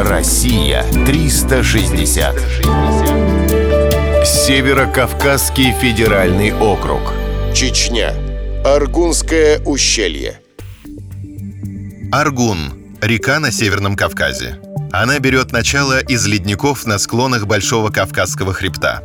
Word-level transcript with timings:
Россия 0.00 0.84
360. 1.06 2.36
Северо-Кавказский 4.24 5.72
федеральный 5.72 6.52
округ. 6.54 7.00
Чечня. 7.52 8.14
Аргунское 8.64 9.58
ущелье. 9.64 10.40
Аргун– 12.12 12.74
река 13.00 13.40
на 13.40 13.50
Северном 13.50 13.96
Кавказе. 13.96 14.60
Она 14.92 15.18
берет 15.18 15.50
начало 15.50 15.98
из 15.98 16.24
ледников 16.26 16.86
на 16.86 16.98
склонах 16.98 17.48
Большого 17.48 17.90
Кавказского 17.90 18.52
хребта. 18.52 19.02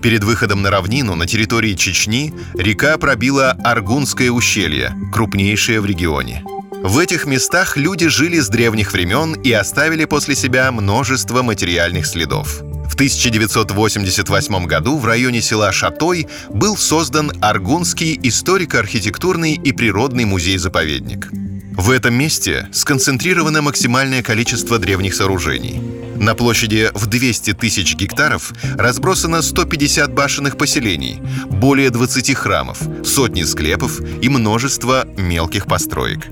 Перед 0.00 0.22
выходом 0.22 0.62
на 0.62 0.70
равнину 0.70 1.16
на 1.16 1.26
территории 1.26 1.74
Чечни 1.74 2.32
река 2.54 2.96
пробила 2.98 3.50
Аргунское 3.64 4.30
ущелье, 4.30 4.94
крупнейшее 5.12 5.80
в 5.80 5.86
регионе. 5.86 6.44
В 6.82 6.98
этих 6.98 7.26
местах 7.26 7.76
люди 7.76 8.08
жили 8.08 8.38
с 8.38 8.48
древних 8.48 8.92
времен 8.92 9.34
и 9.34 9.52
оставили 9.52 10.04
после 10.04 10.34
себя 10.34 10.70
множество 10.70 11.42
материальных 11.42 12.06
следов. 12.06 12.60
В 12.88 12.94
1988 12.94 14.66
году 14.66 14.98
в 14.98 15.04
районе 15.04 15.40
села 15.40 15.72
Шатой 15.72 16.28
был 16.48 16.76
создан 16.76 17.32
Аргунский 17.40 18.18
историко-архитектурный 18.22 19.54
и 19.54 19.72
природный 19.72 20.24
музей-заповедник. 20.24 21.28
В 21.76 21.90
этом 21.90 22.14
месте 22.14 22.68
сконцентрировано 22.72 23.60
максимальное 23.62 24.22
количество 24.22 24.78
древних 24.78 25.14
сооружений. 25.14 25.80
На 26.16 26.34
площади 26.34 26.90
в 26.94 27.06
200 27.06 27.52
тысяч 27.54 27.94
гектаров 27.94 28.52
разбросано 28.78 29.42
150 29.42 30.14
башенных 30.14 30.56
поселений, 30.56 31.20
более 31.50 31.90
20 31.90 32.34
храмов, 32.34 32.78
сотни 33.04 33.42
склепов 33.42 34.00
и 34.22 34.28
множество 34.30 35.06
мелких 35.18 35.66
построек. 35.66 36.26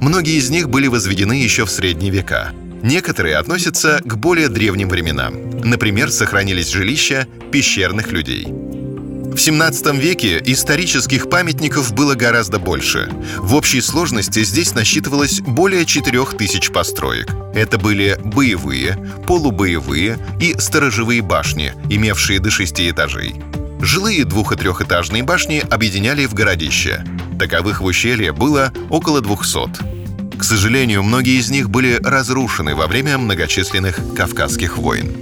Многие 0.00 0.36
из 0.38 0.50
них 0.50 0.68
были 0.68 0.86
возведены 0.86 1.32
еще 1.32 1.64
в 1.64 1.70
средние 1.70 2.10
века. 2.10 2.52
Некоторые 2.82 3.36
относятся 3.36 4.00
к 4.04 4.16
более 4.16 4.48
древним 4.48 4.88
временам. 4.88 5.34
Например, 5.64 6.10
сохранились 6.10 6.70
жилища 6.70 7.26
пещерных 7.50 8.12
людей. 8.12 8.46
В 8.46 9.40
17 9.40 9.94
веке 9.94 10.42
исторических 10.46 11.28
памятников 11.28 11.92
было 11.92 12.14
гораздо 12.14 12.58
больше. 12.58 13.10
В 13.36 13.54
общей 13.54 13.80
сложности 13.80 14.42
здесь 14.42 14.74
насчитывалось 14.74 15.40
более 15.40 15.84
4000 15.84 16.72
построек. 16.72 17.30
Это 17.54 17.78
были 17.78 18.18
боевые, 18.24 18.98
полубоевые 19.26 20.18
и 20.40 20.54
сторожевые 20.58 21.22
башни, 21.22 21.72
имевшие 21.90 22.40
до 22.40 22.50
шести 22.50 22.90
этажей. 22.90 23.34
Жилые 23.80 24.24
двух- 24.24 24.52
и 24.52 24.56
трехэтажные 24.56 25.22
башни 25.22 25.62
объединяли 25.70 26.26
в 26.26 26.34
городище. 26.34 27.04
Таковых 27.38 27.80
в 27.80 27.84
ущелье 27.84 28.32
было 28.32 28.72
около 28.90 29.20
200. 29.20 29.87
К 30.38 30.44
сожалению, 30.44 31.02
многие 31.02 31.38
из 31.38 31.50
них 31.50 31.68
были 31.68 31.98
разрушены 32.02 32.76
во 32.76 32.86
время 32.86 33.18
многочисленных 33.18 33.98
Кавказских 34.16 34.78
войн. 34.78 35.12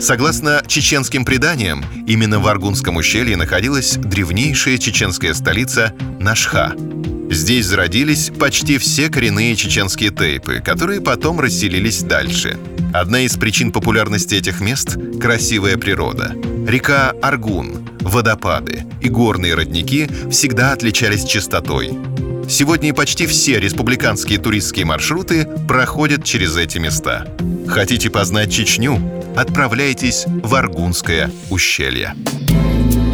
Согласно 0.00 0.62
чеченским 0.66 1.24
преданиям, 1.24 1.84
именно 2.06 2.40
в 2.40 2.46
Аргунском 2.48 2.96
ущелье 2.96 3.36
находилась 3.36 3.96
древнейшая 3.96 4.78
чеченская 4.78 5.34
столица 5.34 5.94
Нашха. 6.18 6.74
Здесь 7.30 7.66
зародились 7.66 8.30
почти 8.38 8.78
все 8.78 9.08
коренные 9.08 9.54
чеченские 9.54 10.10
тейпы, 10.10 10.60
которые 10.60 11.00
потом 11.00 11.40
расселились 11.40 12.02
дальше. 12.02 12.58
Одна 12.92 13.20
из 13.20 13.36
причин 13.36 13.70
популярности 13.70 14.34
этих 14.34 14.60
мест— 14.60 14.96
красивая 15.20 15.76
природа. 15.76 16.34
Река 16.66 17.12
Аргун, 17.22 17.88
водопады 18.00 18.84
и 19.02 19.08
горные 19.08 19.54
родники 19.54 20.08
всегда 20.30 20.72
отличались 20.72 21.24
чистотой. 21.24 21.90
Сегодня 22.48 22.94
почти 22.94 23.26
все 23.26 23.60
республиканские 23.60 24.38
туристские 24.38 24.86
маршруты 24.86 25.46
проходят 25.68 26.24
через 26.24 26.56
эти 26.56 26.78
места. 26.78 27.26
Хотите 27.68 28.08
познать 28.08 28.50
Чечню? 28.50 28.98
Отправляйтесь 29.36 30.24
в 30.26 30.54
Аргунское 30.54 31.30
ущелье. 31.50 32.14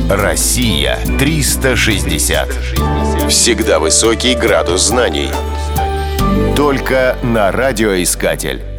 Россия 0.08 0.98
360. 1.18 2.48
Всегда 3.28 3.80
высокий 3.80 4.36
градус 4.36 4.86
знаний. 4.86 5.30
Только 6.54 7.16
на 7.24 7.50
радиоискатель. 7.50 8.73